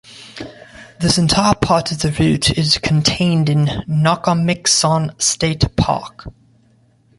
[0.99, 6.25] This entire part of the route is contained in Nockamixon State Park.